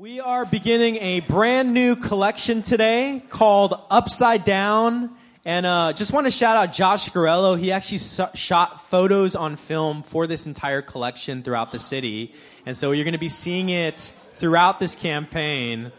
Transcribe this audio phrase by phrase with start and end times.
[0.00, 5.10] We are beginning a brand new collection today called Upside Down.
[5.44, 7.58] And uh, just want to shout out Josh Garello.
[7.58, 7.98] He actually
[8.34, 12.32] shot photos on film for this entire collection throughout the city.
[12.64, 15.92] And so you're going to be seeing it throughout this campaign.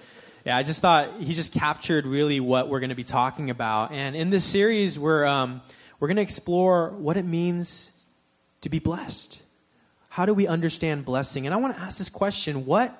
[0.45, 3.91] Yeah, I just thought he just captured really what we're going to be talking about.
[3.91, 5.61] And in this series, we're, um,
[5.99, 7.91] we're going to explore what it means
[8.61, 9.43] to be blessed.
[10.09, 11.45] How do we understand blessing?
[11.45, 12.99] And I want to ask this question what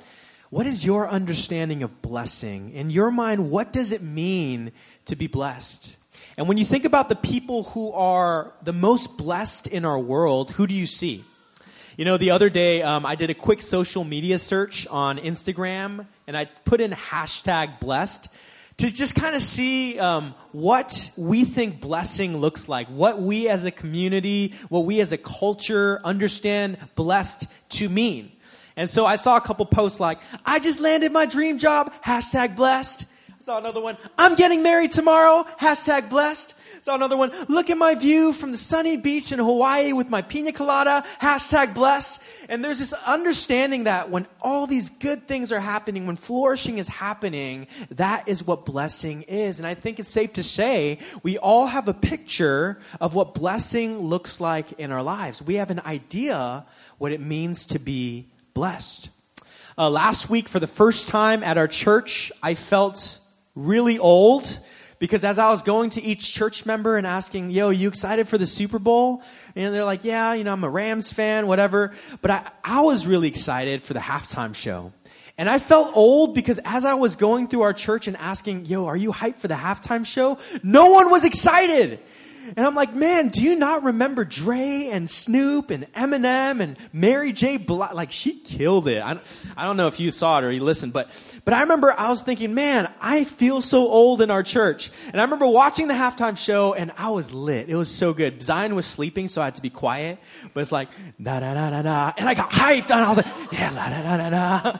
[0.52, 2.74] what is your understanding of blessing?
[2.74, 4.74] In your mind, what does it mean
[5.06, 5.96] to be blessed?
[6.38, 10.52] And when you think about the people who are the most blessed in our world,
[10.52, 11.24] who do you see?
[11.96, 16.06] You know, the other day um, I did a quick social media search on Instagram
[16.28, 18.28] and I put in hashtag blessed
[18.78, 23.64] to just kind of see um, what we think blessing looks like, what we as
[23.64, 28.34] a community, what we as a culture understand blessed to mean.
[28.76, 32.56] And so I saw a couple posts like, I just landed my dream job, hashtag
[32.56, 33.06] blessed.
[33.30, 36.56] I saw another one, I'm getting married tomorrow, hashtag blessed.
[36.76, 40.10] I saw another one, look at my view from the sunny beach in Hawaii with
[40.10, 42.22] my pina colada, hashtag blessed.
[42.50, 46.88] And there's this understanding that when all these good things are happening, when flourishing is
[46.88, 49.60] happening, that is what blessing is.
[49.60, 54.00] And I think it's safe to say we all have a picture of what blessing
[54.00, 55.42] looks like in our lives.
[55.42, 56.66] We have an idea
[56.98, 59.10] what it means to be blessed.
[59.78, 63.20] Uh, last week, for the first time at our church, I felt
[63.56, 64.60] really old
[65.00, 68.38] because as I was going to each church member and asking, yo, you excited for
[68.38, 69.24] the Super Bowl?
[69.56, 71.94] And they're like, yeah, you know, I'm a Rams fan, whatever.
[72.22, 74.94] But I, I was really excited for the halftime show.
[75.40, 78.86] And I felt old because as I was going through our church and asking, yo,
[78.86, 80.38] are you hyped for the halftime show?
[80.62, 82.00] No one was excited.
[82.56, 87.32] And I'm like, man, do you not remember Dre and Snoop and Eminem and Mary
[87.32, 87.58] J.
[87.58, 87.94] Blige?
[87.94, 89.02] Like, she killed it.
[89.04, 89.26] I don't,
[89.56, 91.10] I don't know if you saw it or you listened, but,
[91.46, 94.92] but I remember I was thinking, man, I feel so old in our church.
[95.12, 97.70] And I remember watching the halftime show and I was lit.
[97.70, 98.42] It was so good.
[98.42, 100.20] Zion was sleeping, so I had to be quiet.
[100.54, 100.90] But it's like,
[101.22, 102.14] da da da da da.
[102.18, 104.80] And I got hyped and I was like, yeah, da da da da da.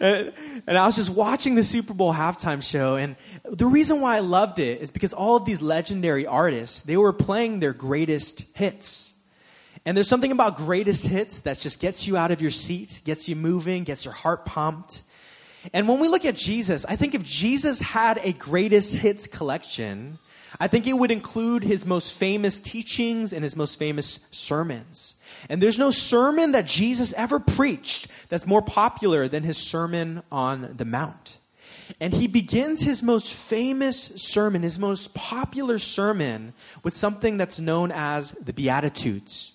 [0.00, 0.32] And,
[0.66, 2.96] and I was just watching the Super Bowl halftime show.
[2.96, 6.96] And the reason why I loved it is because all of these legendary artists, they
[7.00, 9.12] were playing their greatest hits.
[9.84, 13.28] And there's something about greatest hits that just gets you out of your seat, gets
[13.28, 15.02] you moving, gets your heart pumped.
[15.72, 20.18] And when we look at Jesus, I think if Jesus had a greatest hits collection,
[20.60, 25.16] I think it would include his most famous teachings and his most famous sermons.
[25.48, 30.74] And there's no sermon that Jesus ever preached that's more popular than his Sermon on
[30.76, 31.37] the Mount.
[32.00, 37.90] And he begins his most famous sermon, his most popular sermon, with something that's known
[37.92, 39.52] as the Beatitudes,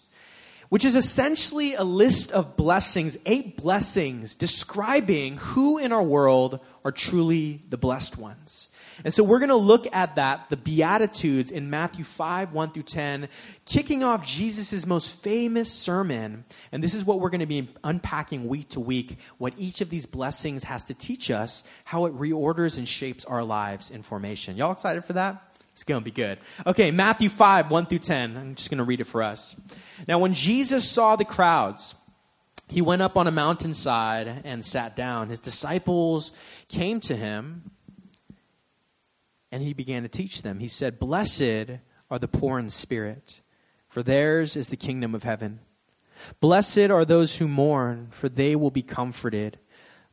[0.70, 6.92] which is essentially a list of blessings, eight blessings describing who in our world are
[6.92, 8.70] truly the blessed ones.
[9.04, 12.84] And so we're going to look at that, the Beatitudes in Matthew 5, 1 through
[12.84, 13.28] 10,
[13.66, 16.46] kicking off Jesus' most famous sermon.
[16.72, 19.90] And this is what we're going to be unpacking week to week what each of
[19.90, 24.58] these blessings has to teach us, how it reorders and shapes our lives in formation.
[24.58, 25.53] Y'all excited for that?
[25.74, 26.40] It's going to be good.
[26.66, 28.38] Okay, Matthew 5, 1 through 10.
[28.38, 29.56] I'm just going to read it for us.
[30.08, 31.96] Now, when Jesus saw the crowds,
[32.70, 35.30] he went up on a mountainside and sat down.
[35.30, 36.32] His disciples
[36.68, 37.72] came to him
[39.52, 40.60] and he began to teach them.
[40.60, 41.80] He said, Blessed
[42.10, 43.42] are the poor in spirit,
[43.88, 45.60] for theirs is the kingdom of heaven.
[46.40, 49.60] Blessed are those who mourn, for they will be comforted.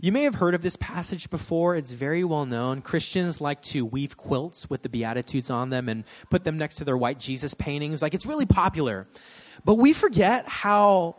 [0.00, 1.76] You may have heard of this passage before.
[1.76, 2.82] It's very well known.
[2.82, 6.84] Christians like to weave quilts with the Beatitudes on them and put them next to
[6.84, 8.02] their white Jesus paintings.
[8.02, 9.06] Like it's really popular.
[9.64, 11.16] But we forget how,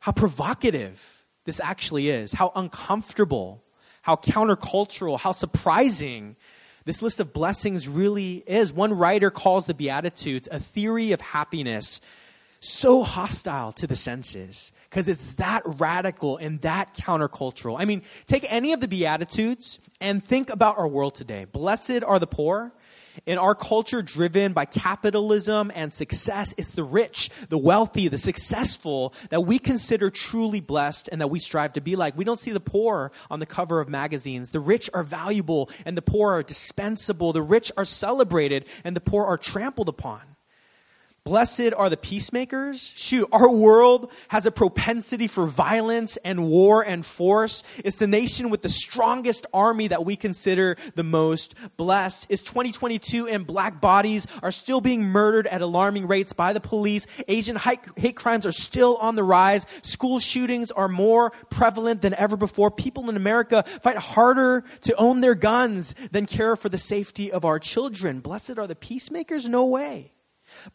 [0.00, 3.62] how provocative this actually is, how uncomfortable
[4.08, 6.34] how countercultural, how surprising
[6.86, 8.72] this list of blessings really is.
[8.72, 12.00] One writer calls the Beatitudes a theory of happiness
[12.60, 17.76] so hostile to the senses because it's that radical and that countercultural.
[17.78, 21.44] I mean, take any of the Beatitudes and think about our world today.
[21.44, 22.72] Blessed are the poor.
[23.26, 29.12] In our culture driven by capitalism and success, it's the rich, the wealthy, the successful
[29.30, 32.16] that we consider truly blessed and that we strive to be like.
[32.16, 34.50] We don't see the poor on the cover of magazines.
[34.50, 37.32] The rich are valuable and the poor are dispensable.
[37.32, 40.20] The rich are celebrated and the poor are trampled upon.
[41.28, 42.94] Blessed are the peacemakers.
[42.96, 47.62] Shoot, our world has a propensity for violence and war and force.
[47.84, 52.28] It's the nation with the strongest army that we consider the most blessed.
[52.30, 57.06] It's 2022 and black bodies are still being murdered at alarming rates by the police.
[57.28, 59.66] Asian hate crimes are still on the rise.
[59.82, 62.70] School shootings are more prevalent than ever before.
[62.70, 67.44] People in America fight harder to own their guns than care for the safety of
[67.44, 68.20] our children.
[68.20, 69.46] Blessed are the peacemakers?
[69.46, 70.12] No way.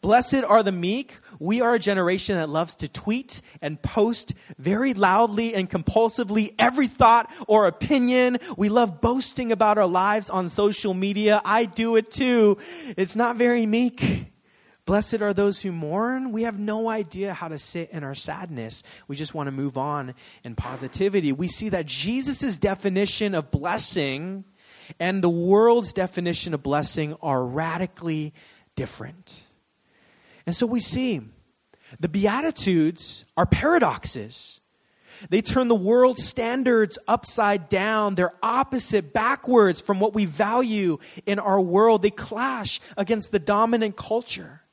[0.00, 1.18] Blessed are the meek.
[1.38, 6.86] We are a generation that loves to tweet and post very loudly and compulsively every
[6.86, 8.38] thought or opinion.
[8.56, 11.40] We love boasting about our lives on social media.
[11.44, 12.58] I do it too.
[12.96, 14.30] It's not very meek.
[14.86, 16.30] Blessed are those who mourn.
[16.30, 18.82] We have no idea how to sit in our sadness.
[19.08, 20.14] We just want to move on
[20.44, 21.32] in positivity.
[21.32, 24.44] We see that Jesus' definition of blessing
[25.00, 28.34] and the world's definition of blessing are radically
[28.76, 29.42] different.
[30.46, 31.20] And so we see
[32.00, 34.60] the Beatitudes are paradoxes.
[35.30, 38.14] They turn the world's standards upside down.
[38.14, 42.02] They're opposite, backwards from what we value in our world.
[42.02, 44.63] They clash against the dominant culture.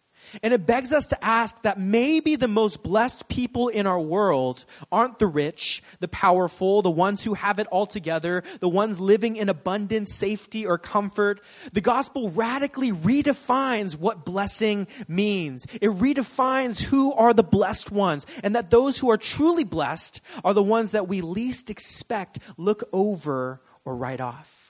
[0.44, 4.66] And it begs us to ask that maybe the most blessed people in our world
[4.92, 9.36] aren't the rich, the powerful, the ones who have it all together, the ones living
[9.36, 11.42] in abundance, safety, or comfort.
[11.74, 15.66] The gospel radically redefines what blessing means.
[15.82, 20.54] It redefines who are the blessed ones, and that those who are truly blessed are
[20.54, 24.61] the ones that we least expect, look over, or write off.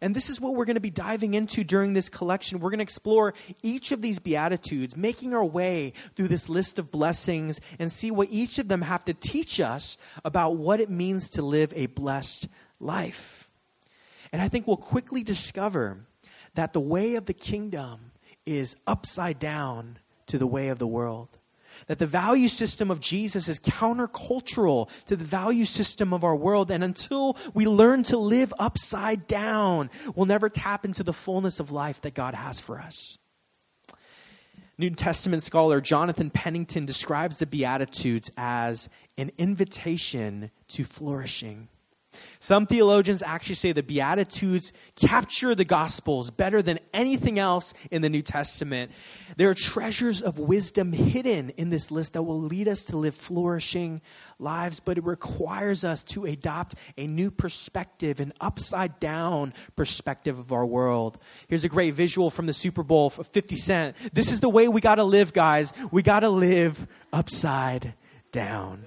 [0.00, 2.60] And this is what we're going to be diving into during this collection.
[2.60, 6.90] We're going to explore each of these Beatitudes, making our way through this list of
[6.90, 11.30] blessings and see what each of them have to teach us about what it means
[11.30, 12.48] to live a blessed
[12.80, 13.48] life.
[14.32, 16.06] And I think we'll quickly discover
[16.54, 18.12] that the way of the kingdom
[18.44, 21.28] is upside down to the way of the world
[21.86, 26.70] that the value system of Jesus is countercultural to the value system of our world.
[26.70, 31.70] And until we learn to live upside down, we'll never tap into the fullness of
[31.70, 33.18] life that God has for us.
[34.78, 41.68] New Testament scholar Jonathan Pennington describes the Beatitudes as an invitation to flourishing.
[42.40, 48.08] Some theologians actually say the Beatitudes capture the Gospels better than anything else in the
[48.08, 48.92] New Testament.
[49.36, 53.14] There are treasures of wisdom hidden in this list that will lead us to live
[53.14, 54.00] flourishing
[54.38, 60.52] lives, but it requires us to adopt a new perspective, an upside down perspective of
[60.52, 61.18] our world.
[61.48, 63.96] Here's a great visual from the Super Bowl of 50 Cent.
[64.12, 65.72] This is the way we got to live, guys.
[65.90, 67.94] We got to live upside
[68.32, 68.84] down.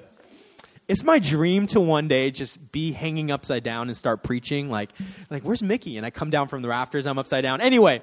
[0.89, 4.71] It's my dream to one day just be hanging upside down and start preaching.
[4.71, 4.89] Like,
[5.30, 5.97] like where's Mickey?
[5.97, 7.62] And I come down from the rafters, I'm upside down.
[7.62, 8.01] Anyway,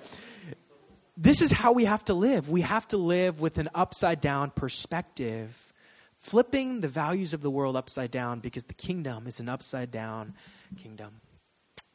[1.17, 2.49] this is how we have to live.
[2.49, 5.73] We have to live with an upside down perspective,
[6.17, 10.35] flipping the values of the world upside down because the kingdom is an upside down
[10.81, 11.21] kingdom.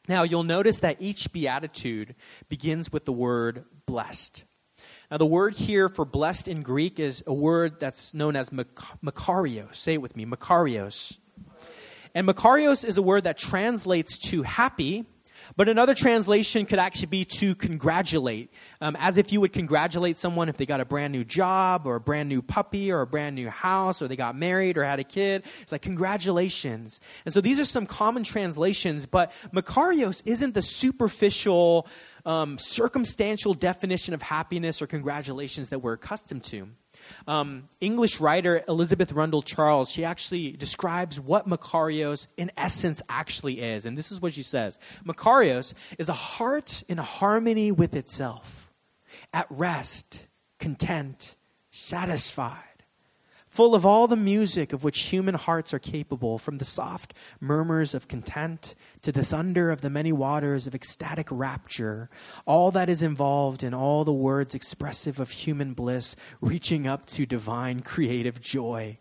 [0.09, 2.15] Now, you'll notice that each beatitude
[2.49, 4.43] begins with the word blessed.
[5.11, 9.75] Now, the word here for blessed in Greek is a word that's known as makarios.
[9.75, 11.17] Say it with me makarios.
[12.15, 15.05] And makarios is a word that translates to happy,
[15.57, 20.47] but another translation could actually be to congratulate, um, as if you would congratulate someone
[20.47, 23.35] if they got a brand new job or a brand new puppy or a brand
[23.35, 25.43] new house or they got married or had a kid.
[25.61, 27.01] It's like congratulations.
[27.25, 31.85] And so these are some common translations, but Makarios isn't the superficial,
[32.25, 36.69] um, circumstantial definition of happiness or congratulations that we're accustomed to.
[37.27, 43.85] Um, English writer Elizabeth Rundle Charles, she actually describes what Makarios in essence actually is.
[43.85, 48.71] And this is what she says Makarios is a heart in harmony with itself,
[49.33, 50.27] at rest,
[50.59, 51.35] content,
[51.71, 52.70] satisfied
[53.51, 57.93] full of all the music of which human hearts are capable, from the soft murmurs
[57.93, 62.09] of content to the thunder of the many waters of ecstatic rapture,
[62.45, 67.25] all that is involved in all the words expressive of human bliss, reaching up to
[67.25, 68.97] divine creative joy.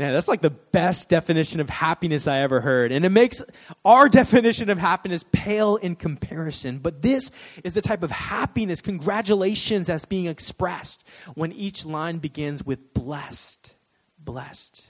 [0.00, 2.90] Man, that's like the best definition of happiness I ever heard.
[2.90, 3.42] And it makes
[3.84, 6.78] our definition of happiness pale in comparison.
[6.78, 7.30] But this
[7.64, 13.74] is the type of happiness, congratulations, that's being expressed when each line begins with blessed,
[14.18, 14.86] blessed.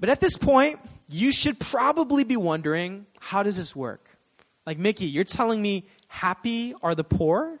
[0.00, 4.18] But at this point, you should probably be wondering how does this work?
[4.66, 7.60] Like, Mickey, you're telling me happy are the poor?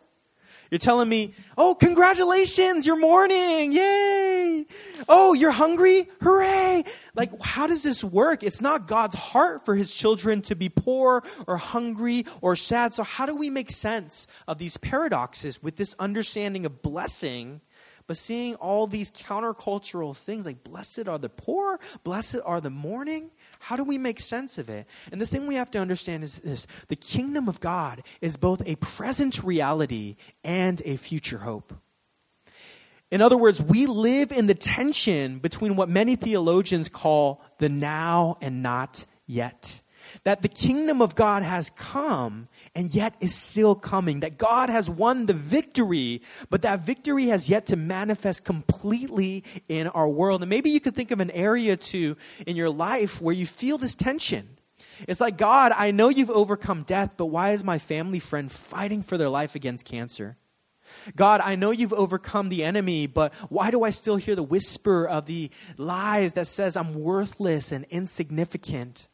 [0.72, 4.25] You're telling me, oh, congratulations, you're mourning, yay!
[5.08, 6.84] Oh, you're hungry, hooray!
[7.14, 8.42] Like, how does this work?
[8.42, 12.94] It's not God's heart for his children to be poor or hungry or sad.
[12.94, 17.60] So, how do we make sense of these paradoxes with this understanding of blessing?
[18.06, 23.30] But seeing all these countercultural things like blessed are the poor, blessed are the mourning,
[23.58, 24.86] how do we make sense of it?
[25.10, 28.62] And the thing we have to understand is this the kingdom of God is both
[28.66, 31.74] a present reality and a future hope.
[33.10, 38.36] In other words, we live in the tension between what many theologians call the now
[38.40, 39.80] and not yet
[40.24, 44.20] that the kingdom of God has come and yet is still coming.
[44.20, 49.88] That God has won the victory, but that victory has yet to manifest completely in
[49.88, 50.42] our world.
[50.42, 53.78] And maybe you could think of an area too in your life where you feel
[53.78, 54.58] this tension.
[55.06, 59.02] It's like, God, I know you've overcome death, but why is my family friend fighting
[59.02, 60.36] for their life against cancer?
[61.14, 65.06] God, I know you've overcome the enemy, but why do I still hear the whisper
[65.06, 69.08] of the lies that says I'm worthless and insignificant?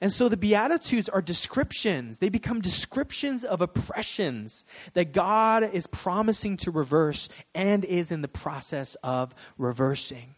[0.00, 2.18] And so the Beatitudes are descriptions.
[2.18, 4.64] They become descriptions of oppressions
[4.94, 10.36] that God is promising to reverse and is in the process of reversing.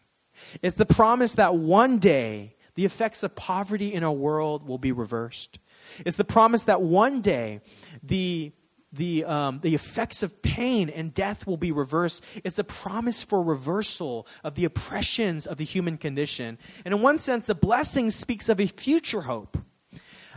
[0.63, 4.93] It's the promise that one day the effects of poverty in our world will be
[4.93, 5.59] reversed.
[6.07, 7.61] It's the promise that one day
[8.03, 8.53] the
[8.93, 12.25] the, um, the effects of pain and death will be reversed.
[12.45, 16.59] It's a promise for reversal of the oppressions of the human condition.
[16.85, 19.57] And in one sense, the blessing speaks of a future hope.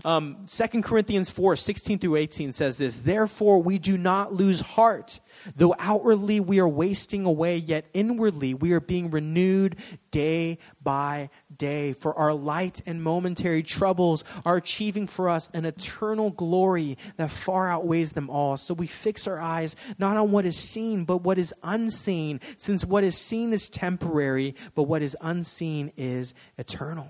[0.04, 5.20] Um, 2 Corinthians 4 16 through 18 says this Therefore, we do not lose heart.
[5.56, 9.78] Though outwardly we are wasting away, yet inwardly we are being renewed
[10.12, 11.94] day by day.
[11.94, 17.70] For our light and momentary troubles are achieving for us an eternal glory that far
[17.70, 18.58] outweighs them all.
[18.58, 22.86] So we fix our eyes not on what is seen, but what is unseen, since
[22.86, 27.10] what is seen is temporary, but what is unseen is eternal.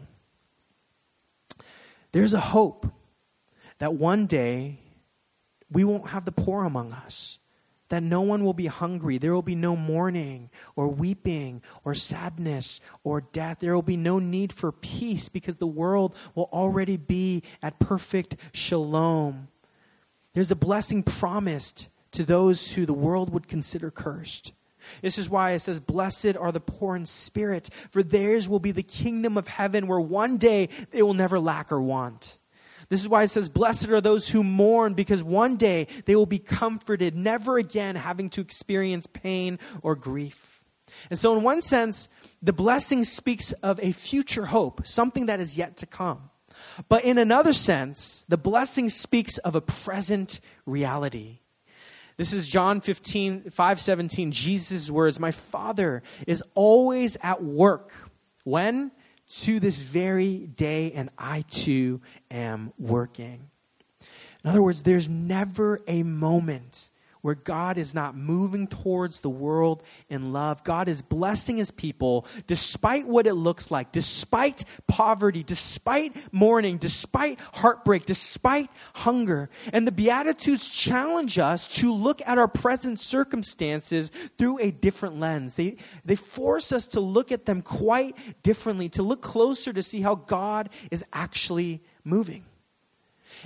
[2.11, 2.87] There's a hope
[3.79, 4.79] that one day
[5.71, 7.39] we won't have the poor among us
[7.89, 9.17] that no one will be hungry.
[9.17, 13.59] There will be no mourning or weeping or sadness or death.
[13.59, 18.37] There will be no need for peace because the world will already be at perfect
[18.53, 19.49] shalom.
[20.33, 24.53] There's a blessing promised to those who the world would consider cursed.
[25.01, 28.71] This is why it says, Blessed are the poor in spirit, for theirs will be
[28.71, 32.37] the kingdom of heaven, where one day they will never lack or want.
[32.89, 36.25] This is why it says, Blessed are those who mourn, because one day they will
[36.25, 40.63] be comforted, never again having to experience pain or grief.
[41.09, 42.09] And so, in one sense,
[42.41, 46.29] the blessing speaks of a future hope, something that is yet to come.
[46.87, 51.39] But in another sense, the blessing speaks of a present reality.
[52.17, 57.91] This is John 15, 5 17, Jesus' words My Father is always at work.
[58.43, 58.91] When?
[59.27, 63.49] To this very day, and I too am working.
[64.43, 66.89] In other words, there's never a moment
[67.25, 70.63] where God is not moving towards the world in love.
[70.63, 77.39] God is blessing his people despite what it looks like, despite poverty, despite mourning, despite
[77.55, 79.49] heartbreak, despite hunger.
[79.73, 85.55] And the Beatitudes challenge us to look at our present circumstances through a different lens.
[85.55, 90.01] They, they force us to look at them quite differently, to look closer to see
[90.01, 92.45] how God is actually moving.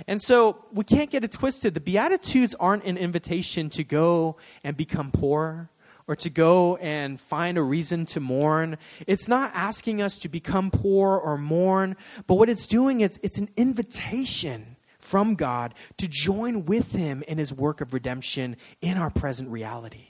[0.06, 1.74] And so we can't get it twisted.
[1.74, 5.70] The Beatitudes aren't an invitation to go and become poor
[6.06, 8.78] or to go and find a reason to mourn.
[9.06, 13.38] It's not asking us to become poor or mourn, but what it's doing is it's
[13.38, 19.10] an invitation from God to join with Him in His work of redemption in our
[19.10, 20.09] present reality.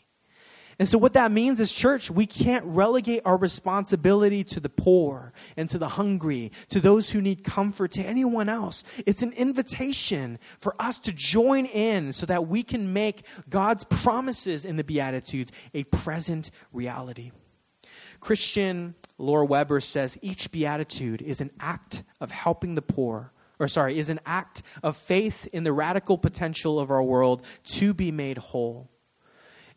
[0.81, 5.35] And so, what that means is, church, we can't relegate our responsibility to the poor
[5.55, 8.83] and to the hungry, to those who need comfort, to anyone else.
[9.07, 14.65] It's an invitation for us to join in so that we can make God's promises
[14.65, 17.33] in the Beatitudes a present reality.
[18.21, 23.99] Christian Laura Weber says each beatitude is an act of helping the poor, or sorry,
[23.99, 28.39] is an act of faith in the radical potential of our world to be made
[28.39, 28.89] whole.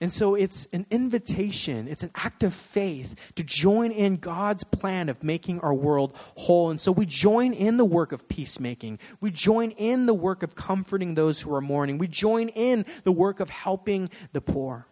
[0.04, 5.08] And so it's an invitation, it's an act of faith to join in God's plan
[5.08, 6.70] of making our world whole.
[6.70, 9.00] And so we join in the work of peacemaking.
[9.22, 12.00] We join in the work of comforting those who are mourning.
[12.00, 14.88] We join in the work of helping the poor.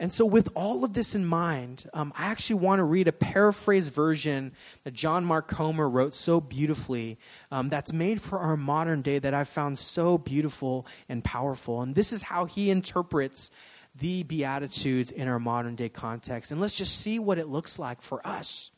[0.00, 3.12] And so, with all of this in mind, um, I actually want to read a
[3.12, 7.18] paraphrased version that John Mark Comer wrote so beautifully
[7.52, 11.82] um, that's made for our modern day that I've found so beautiful and powerful.
[11.82, 13.52] And this is how he interprets
[13.94, 16.52] the Beatitudes in our modern day context.
[16.52, 18.70] And let's just see what it looks like for us.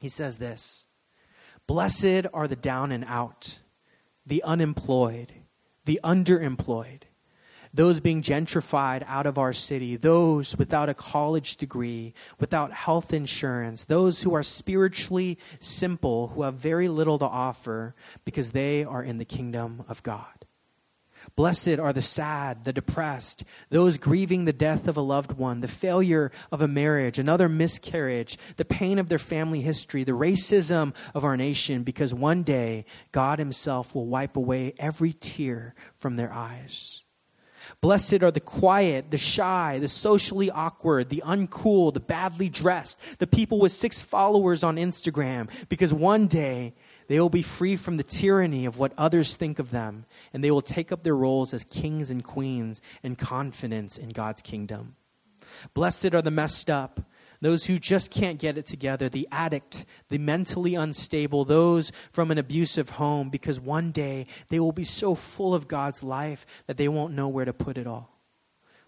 [0.00, 0.86] He says this
[1.66, 3.60] Blessed are the down and out,
[4.26, 5.32] the unemployed,
[5.84, 7.02] the underemployed
[7.74, 13.84] those being gentrified out of our city, those without a college degree, without health insurance,
[13.84, 19.18] those who are spiritually simple, who have very little to offer because they are in
[19.18, 20.43] the kingdom of God.
[21.36, 25.68] Blessed are the sad, the depressed, those grieving the death of a loved one, the
[25.68, 31.24] failure of a marriage, another miscarriage, the pain of their family history, the racism of
[31.24, 37.04] our nation, because one day God Himself will wipe away every tear from their eyes.
[37.80, 43.26] Blessed are the quiet, the shy, the socially awkward, the uncool, the badly dressed, the
[43.26, 46.74] people with six followers on Instagram, because one day
[47.08, 50.50] they will be free from the tyranny of what others think of them, and they
[50.50, 54.96] will take up their roles as kings and queens in confidence in God's kingdom.
[55.74, 57.00] Blessed are the messed up,
[57.40, 62.38] those who just can't get it together, the addict, the mentally unstable, those from an
[62.38, 66.88] abusive home, because one day they will be so full of God's life that they
[66.88, 68.13] won't know where to put it all.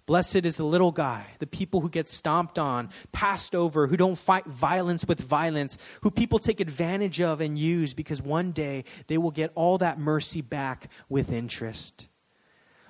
[0.06, 4.16] Blessed is the little guy, the people who get stomped on, passed over, who don't
[4.16, 9.18] fight violence with violence, who people take advantage of and use because one day they
[9.18, 12.08] will get all that mercy back with interest.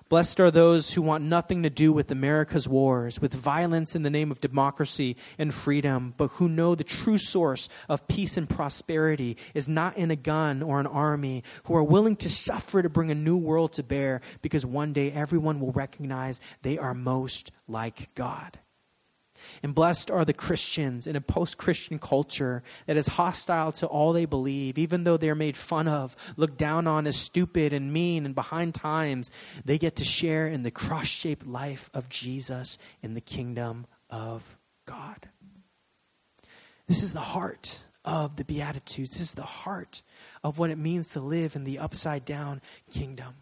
[0.08, 4.10] Blessed are those who want nothing to do with America's wars, with violence in the
[4.10, 9.36] name of democracy and freedom, but who know the true source of peace and prosperity
[9.52, 13.10] is not in a gun or an army, who are willing to suffer to bring
[13.10, 18.14] a new world to bear, because one day everyone will recognize they are most like
[18.14, 18.60] God.
[19.62, 24.12] And blessed are the Christians in a post Christian culture that is hostile to all
[24.12, 28.26] they believe, even though they're made fun of, looked down on as stupid and mean
[28.26, 29.30] and behind times.
[29.64, 34.56] They get to share in the cross shaped life of Jesus in the kingdom of
[34.86, 35.28] God.
[36.86, 39.10] This is the heart of the Beatitudes.
[39.10, 40.02] This is the heart
[40.44, 43.34] of what it means to live in the upside down kingdom.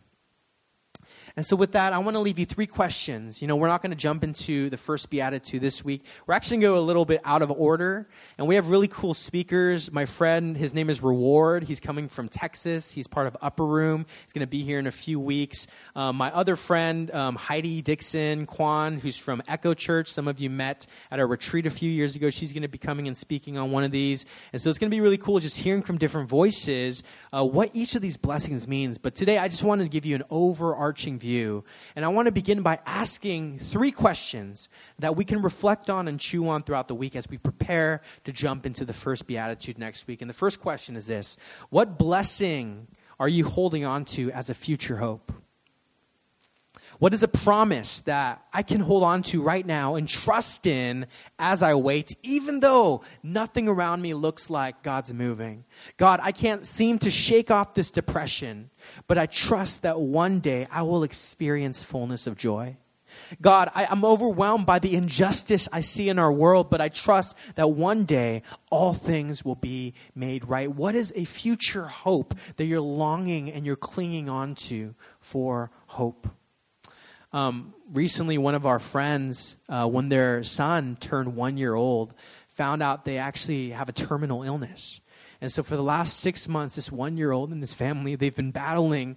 [1.37, 3.43] And so, with that, I want to leave you three questions.
[3.43, 6.07] You know, we're not going to jump into the first beatitude this week.
[6.29, 8.07] We're actually going to go a little bit out of order.
[8.39, 9.91] And we have really cool speakers.
[9.91, 11.65] My friend, his name is Reward.
[11.65, 12.93] He's coming from Texas.
[12.93, 14.07] He's part of Upper Room.
[14.23, 15.67] He's going to be here in a few weeks.
[15.97, 20.13] Um, my other friend, um, Heidi Dixon Kwan, who's from Echo Church.
[20.13, 22.31] Some of you met at a retreat a few years ago.
[22.31, 24.25] She's going to be coming and speaking on one of these.
[24.53, 27.71] And so, it's going to be really cool just hearing from different voices uh, what
[27.73, 28.99] each of these blessings means.
[28.99, 31.24] But today, I just wanted to give you an overarching view.
[31.97, 36.21] And I want to begin by asking three questions that we can reflect on and
[36.21, 40.07] chew on throughout the week as we prepare to jump into the first beatitude next
[40.07, 40.21] week.
[40.21, 41.37] And the first question is this
[41.71, 45.33] What blessing are you holding on to as a future hope?
[46.99, 51.07] What is a promise that I can hold on to right now and trust in
[51.39, 55.65] as I wait, even though nothing around me looks like God's moving?
[55.97, 58.71] God, I can't seem to shake off this depression,
[59.07, 62.77] but I trust that one day I will experience fullness of joy.
[63.41, 67.37] God, I, am overwhelmed by the injustice I see in our world, but I trust
[67.55, 70.71] that one day all things will be made right.
[70.71, 76.29] What is a future hope that you're longing and you're clinging on to for hope?
[77.35, 82.15] Um, recently, one of our friends, uh, when their son turned one year old,
[82.47, 85.01] found out they actually have a terminal illness.
[85.41, 88.35] And so, for the last six months, this one year old and this family, they've
[88.35, 89.17] been battling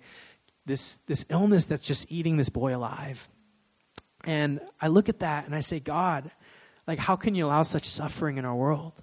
[0.65, 3.30] this, this illness that's just eating this boy alive.
[4.25, 6.32] And I look at that and I say, God,
[6.88, 8.93] like, how can you allow such suffering in our world?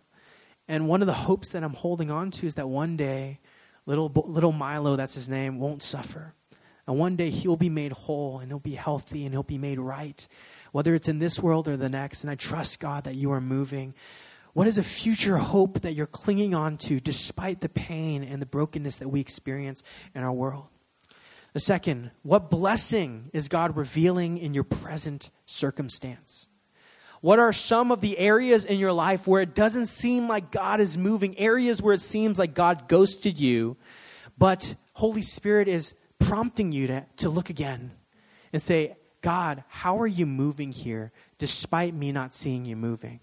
[0.67, 3.39] And one of the hopes that I'm holding on to is that one day,
[3.87, 6.35] little, little Milo, that's his name, won't suffer.
[6.87, 9.79] And one day he'll be made whole and he'll be healthy and he'll be made
[9.79, 10.27] right,
[10.73, 12.23] whether it's in this world or the next.
[12.23, 13.95] And I trust, God, that you are moving.
[14.53, 18.47] What is a future hope that you're clinging on to despite the pain and the
[18.47, 19.83] brokenness that we experience
[20.15, 20.69] in our world?
[21.55, 26.49] The second, what blessing is God revealing in your present circumstance?
[27.21, 30.79] What are some of the areas in your life where it doesn't seem like God
[30.79, 33.77] is moving, areas where it seems like God ghosted you,
[34.37, 35.95] but Holy Spirit is
[36.29, 37.93] prompting you to, to look again
[38.53, 43.21] and say, God, how are you moving here despite me not seeing you moving?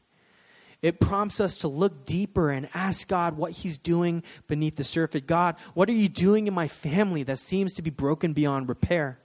[0.82, 5.22] It prompts us to look deeper and ask God what He's doing beneath the surface.
[5.22, 9.20] God, what are you doing in my family that seems to be broken beyond repair?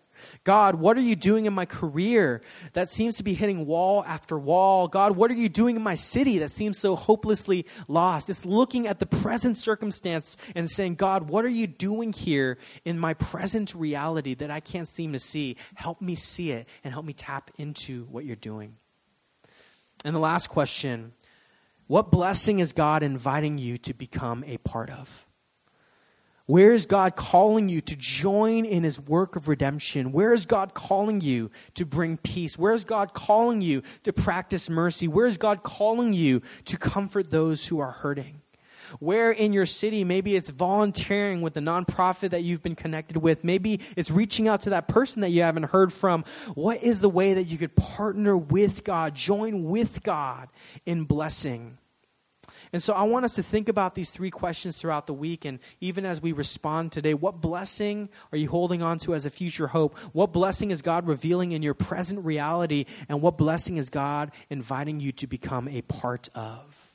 [0.45, 4.39] God, what are you doing in my career that seems to be hitting wall after
[4.39, 4.89] wall?
[4.89, 8.29] God, what are you doing in my city that seems so hopelessly lost?
[8.31, 12.99] It's looking at the present circumstance and saying, God, what are you doing here in
[12.99, 15.57] my present reality that I can't seem to see?
[15.75, 18.77] Help me see it and help me tap into what you're doing.
[20.05, 21.13] And the last question
[21.87, 25.26] what blessing is God inviting you to become a part of?
[26.47, 30.13] Where is God calling you to join in his work of redemption?
[30.13, 32.57] Where is God calling you to bring peace?
[32.57, 35.09] Where is God calling you to practice mercy?
[35.09, 38.43] Where is God calling you to comfort those who are hurting?
[39.01, 43.43] Where in your city, maybe it's volunteering with the nonprofit that you've been connected with.
[43.43, 46.25] Maybe it's reaching out to that person that you haven't heard from.
[46.55, 50.49] What is the way that you could partner with God, join with God
[50.85, 51.79] in blessing?
[52.73, 55.45] And so I want us to think about these three questions throughout the week.
[55.45, 59.31] And even as we respond today, what blessing are you holding on to as a
[59.31, 59.97] future hope?
[60.13, 62.87] What blessing is God revealing in your present reality?
[63.09, 66.93] And what blessing is God inviting you to become a part of?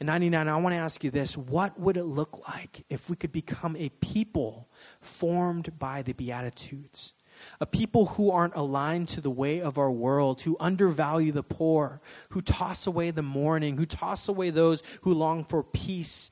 [0.00, 3.16] In 99, I want to ask you this what would it look like if we
[3.16, 4.68] could become a people
[5.00, 7.14] formed by the Beatitudes?
[7.60, 12.00] A people who aren't aligned to the way of our world, who undervalue the poor,
[12.30, 16.30] who toss away the mourning, who toss away those who long for peace.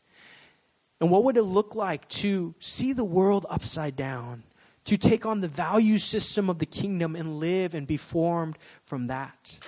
[1.00, 4.44] And what would it look like to see the world upside down,
[4.84, 9.08] to take on the value system of the kingdom and live and be formed from
[9.08, 9.58] that?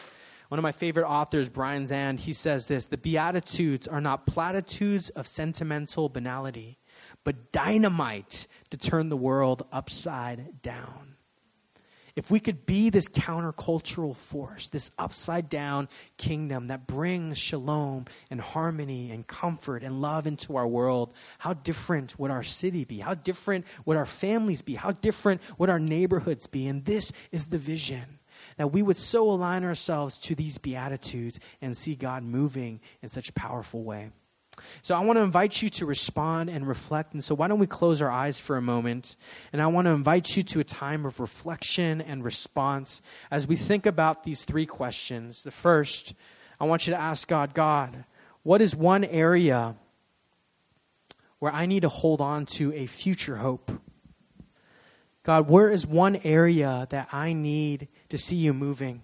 [0.48, 5.10] One of my favorite authors, Brian Zahnd, he says this The Beatitudes are not platitudes
[5.10, 6.78] of sentimental banality,
[7.24, 11.16] but dynamite to turn the world upside down
[12.16, 18.40] if we could be this countercultural force, this upside down kingdom that brings shalom and
[18.40, 22.98] harmony and comfort and love into our world, how different would our city be?
[22.98, 24.74] How different would our families be?
[24.74, 26.66] How different would our neighborhoods be?
[26.66, 28.18] And this is the vision
[28.56, 33.28] that we would so align ourselves to these beatitudes and see God moving in such
[33.28, 34.10] a powerful way.
[34.82, 37.12] So I want to invite you to respond and reflect.
[37.12, 39.16] And so why don't we close our eyes for a moment?
[39.52, 43.56] And I want to invite you to a time of reflection and response as we
[43.56, 45.42] think about these three questions.
[45.42, 46.14] The first,
[46.60, 48.04] I want you to ask God, God,
[48.42, 49.76] what is one area
[51.38, 53.70] where I need to hold on to a future hope?
[55.22, 59.02] God, where is one area that I need to see you moving?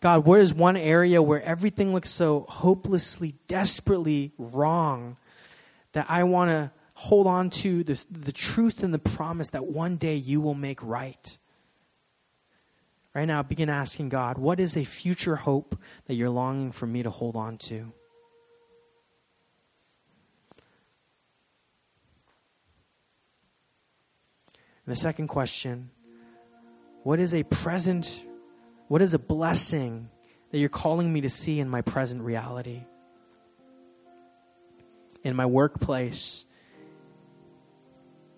[0.00, 5.18] God, where is one area where everything looks so hopelessly, desperately wrong
[5.92, 9.96] that I want to hold on to the, the truth and the promise that one
[9.96, 11.38] day you will make right?
[13.14, 17.02] Right now, begin asking God, what is a future hope that you're longing for me
[17.02, 17.92] to hold on to?
[24.86, 25.90] And the second question
[27.02, 28.24] what is a present
[28.90, 30.10] what is a blessing
[30.50, 32.82] that you're calling me to see in my present reality?
[35.22, 36.44] In my workplace,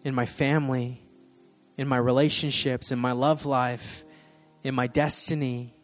[0.04, 1.00] in my family,
[1.78, 4.04] in my relationships, in my love life,
[4.62, 5.74] in my destiny.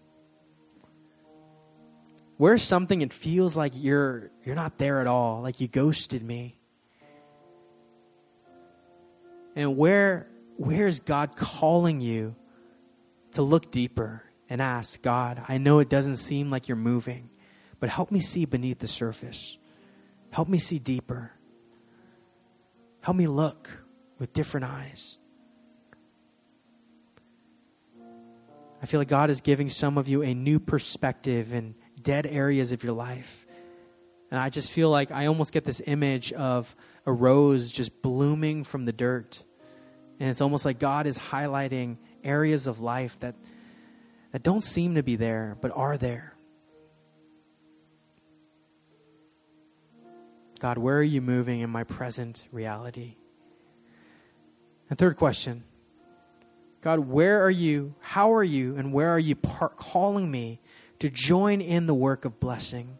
[2.37, 6.61] Where's something it feels like you're you're not there at all, like you ghosted me?
[9.57, 10.29] And where
[10.59, 12.37] where's God calling you
[13.33, 14.25] to look deeper?
[14.49, 17.31] And ask, God, I know it doesn't seem like you're moving,
[17.81, 19.59] but help me see beneath the surface.
[20.31, 21.33] Help me see deeper.
[23.01, 23.85] Help me look
[24.19, 25.19] with different eyes.
[28.83, 32.73] I feel like God is giving some of you a new perspective in dead areas
[32.73, 33.47] of your life.
[34.31, 36.75] And I just feel like I almost get this image of
[37.07, 39.43] a rose just blooming from the dirt.
[40.21, 43.35] And it's almost like God is highlighting areas of life that
[44.33, 46.35] that don't seem to be there, but are there.
[50.59, 53.17] God, where are you moving in my present reality?
[54.91, 55.65] And third question
[56.81, 60.61] God, where are you, how are you, and where are you par- calling me
[61.01, 62.99] to join in the work of blessing?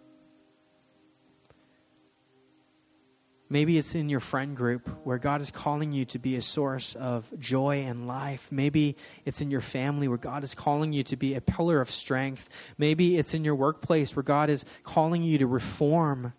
[3.51, 6.95] Maybe it's in your friend group where God is calling you to be a source
[6.95, 8.53] of joy and life.
[8.53, 11.91] Maybe it's in your family where God is calling you to be a pillar of
[11.91, 12.49] strength.
[12.77, 16.35] Maybe it's in your workplace where God is calling you to reform.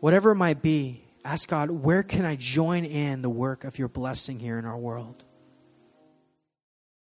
[0.00, 3.88] Whatever it might be, ask God, where can I join in the work of your
[3.88, 5.24] blessing here in our world?